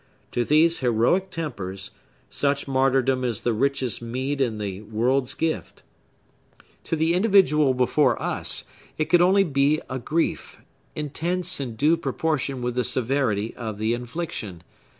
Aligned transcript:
To 0.31 0.43
these 0.43 0.79
heroic 0.79 1.29
tempers, 1.29 1.91
such 2.31 2.67
martyrdom 2.67 3.23
is 3.23 3.41
the 3.41 3.53
richest 3.53 4.01
meed 4.01 4.41
in 4.41 4.57
the 4.57 4.81
world's 4.81 5.35
gift. 5.35 5.83
To 6.85 6.95
the 6.95 7.13
individual 7.13 7.75
before 7.75 8.19
us, 8.19 8.63
it 8.97 9.11
could 9.11 9.21
only 9.21 9.43
be 9.43 9.79
a 9.91 9.99
grief, 9.99 10.57
intense 10.95 11.59
in 11.59 11.75
due 11.75 11.97
proportion 11.97 12.63
with 12.63 12.73
the 12.73 12.83
severity 12.83 13.55
of 13.55 13.77
the 13.77 13.93
infliction. 13.93 14.63